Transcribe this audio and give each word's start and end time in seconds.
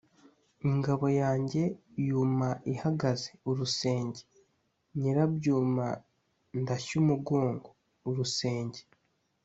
Ingabo 0.69 1.05
yanjye 1.21 1.63
yuma 2.09 2.49
ihagaze-Urusenge. 2.73 4.21
Nyirabyuma 4.99 5.87
ndashya 6.61 6.95
umugongo-Urusenge. 7.01 8.81